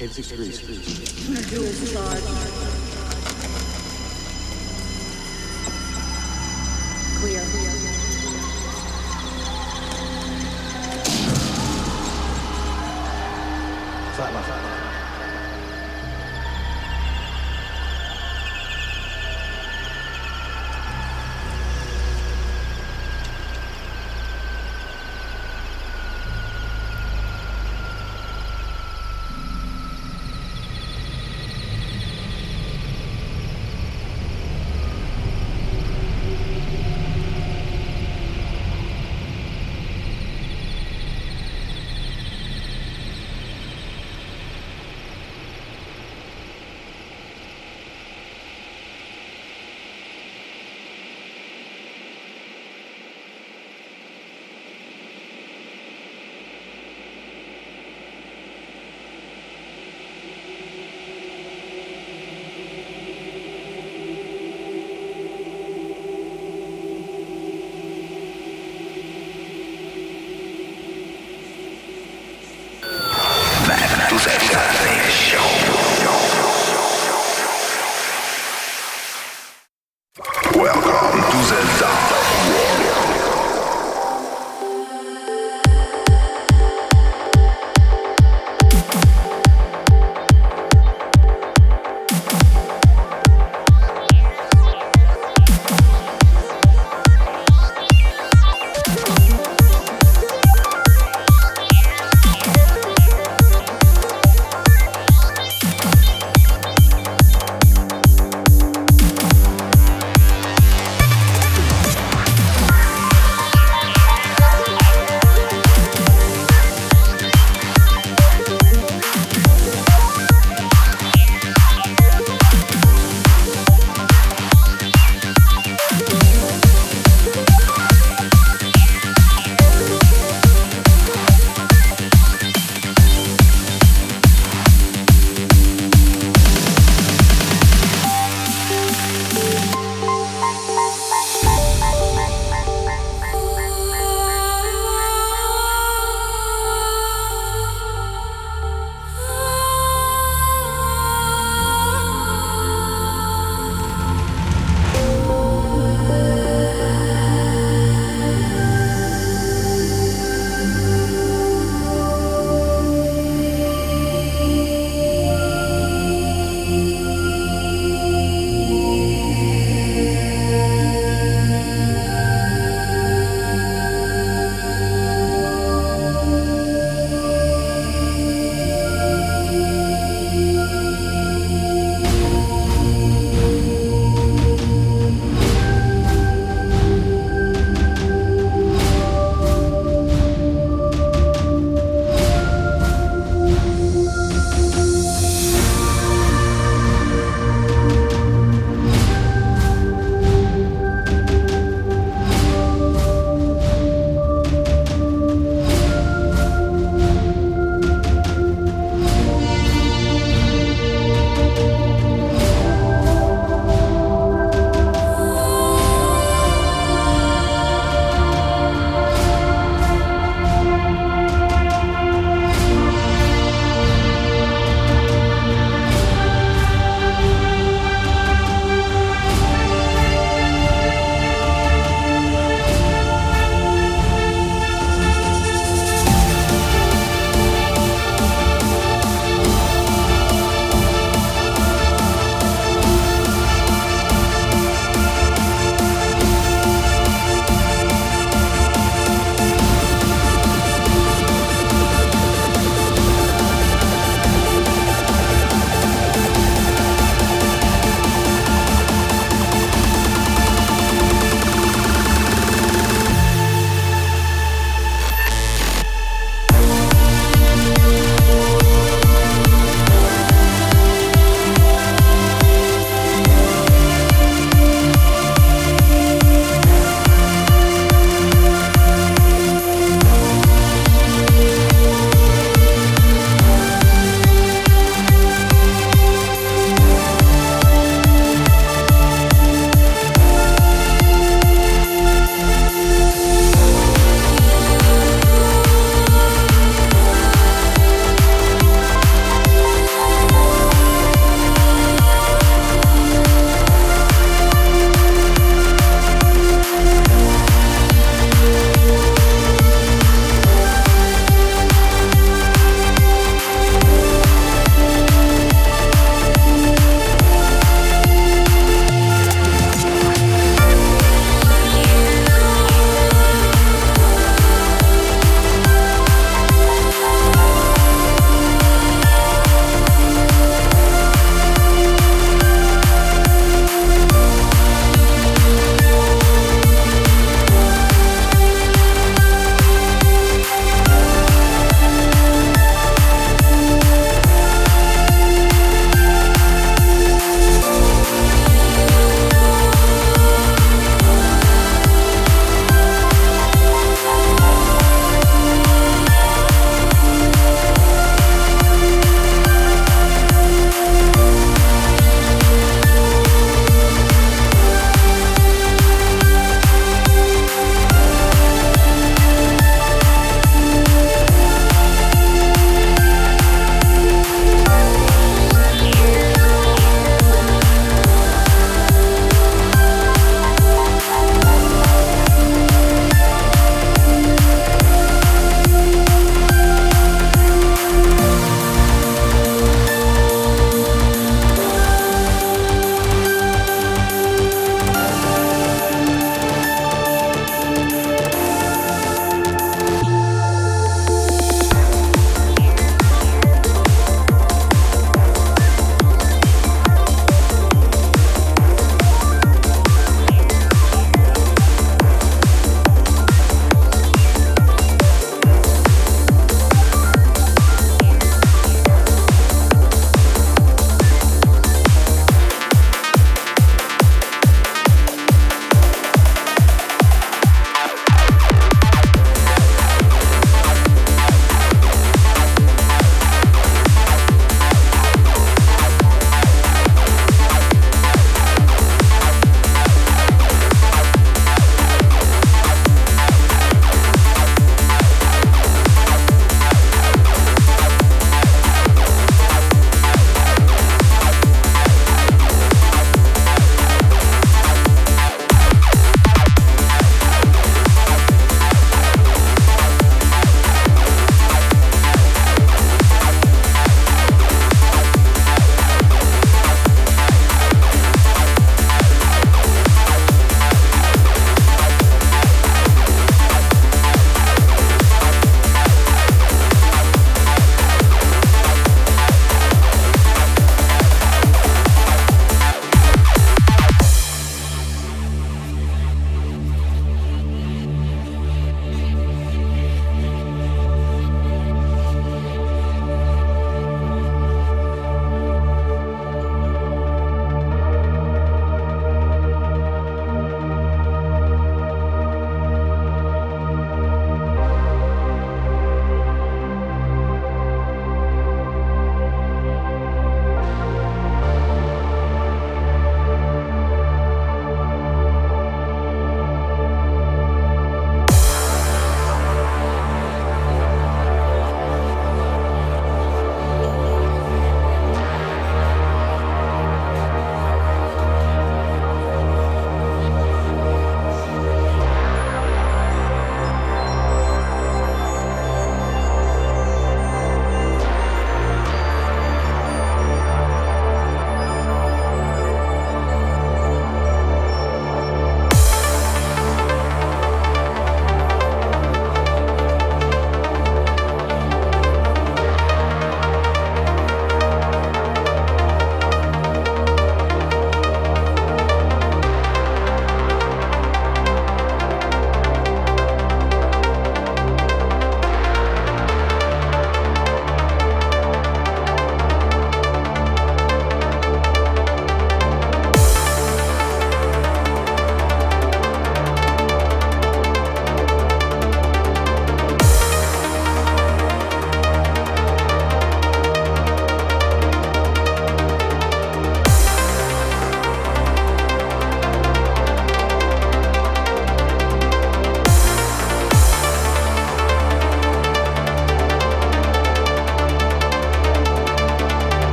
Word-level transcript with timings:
86 0.00 0.28
degrees. 0.28 2.87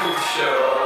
show. 0.00 0.77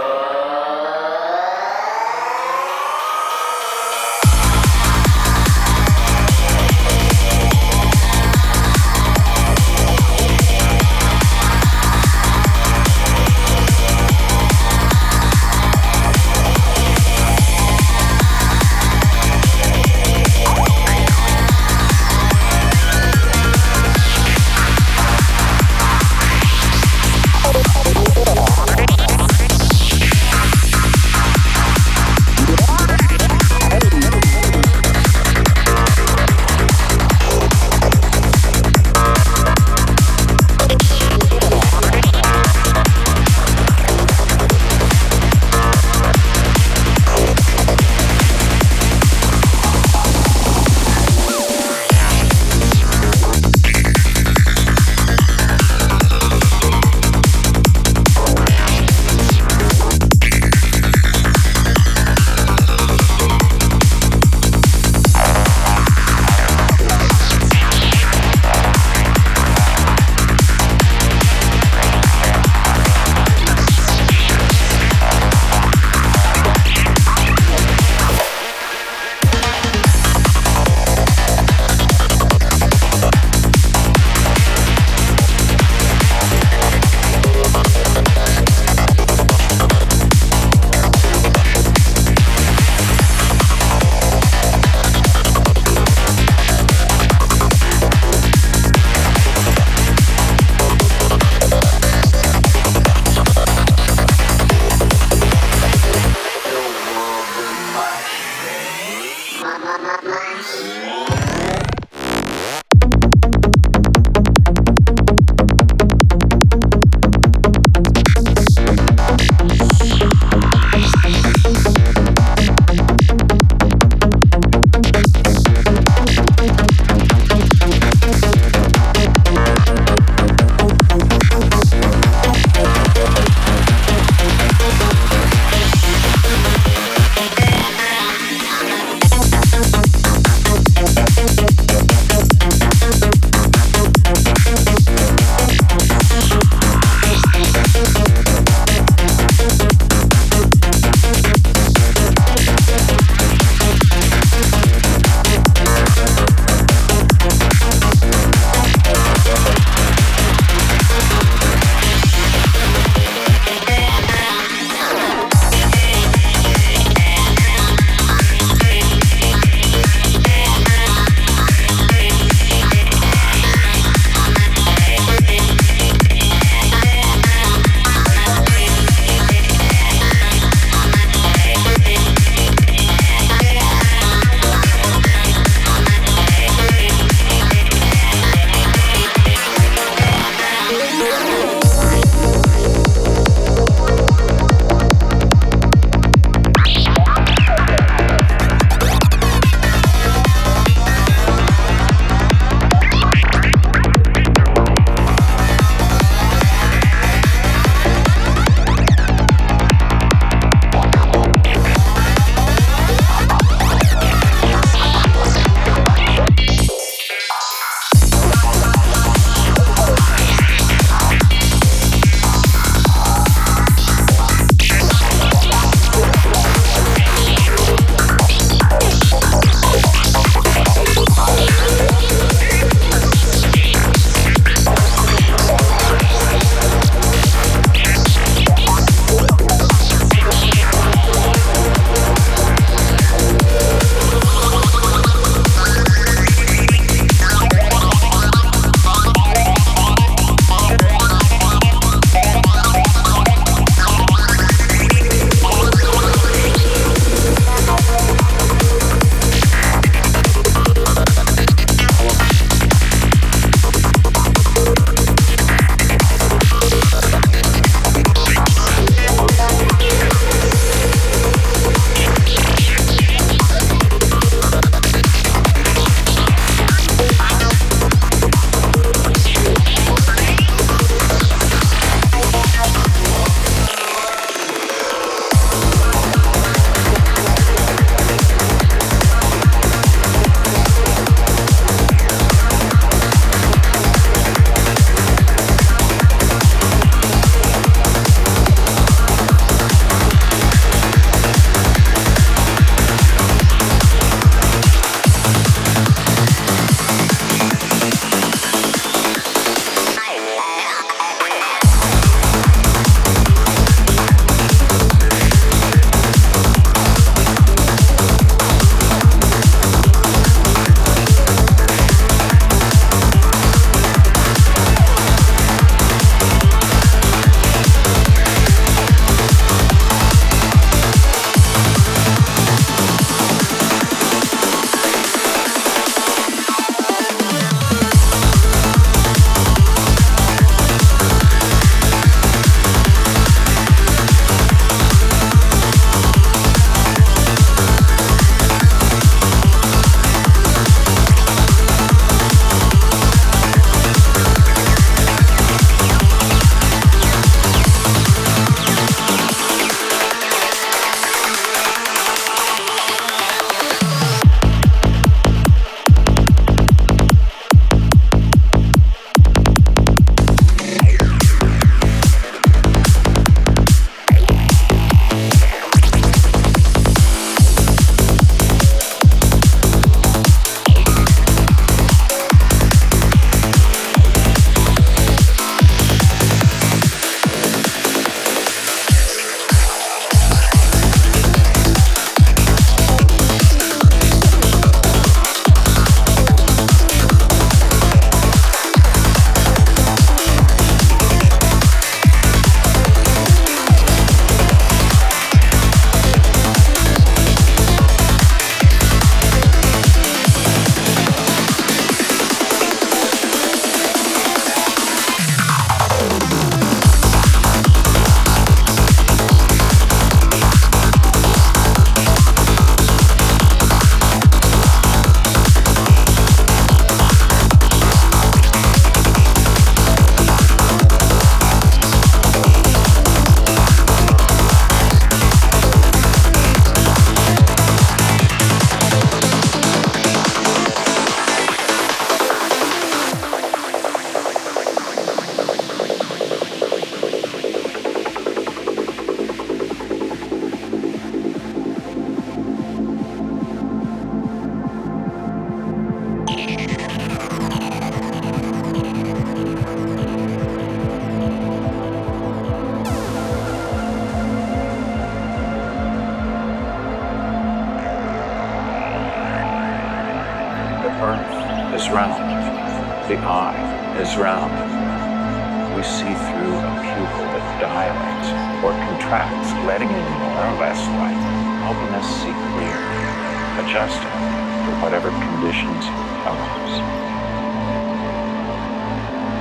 Adjusting 483.72 484.02
to 484.02 484.70
whatever 484.82 485.08
conditions 485.08 485.86
come 486.24 486.36
us. 486.36 486.72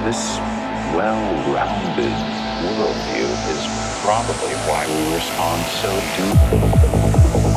This 0.05 0.37
well-rounded 0.95 2.15
worldview 2.63 3.27
is 3.51 3.61
probably 3.99 4.55
why 4.69 4.87
we 4.87 5.13
respond 5.13 5.65
so 5.67 5.91
deeply 6.15 7.50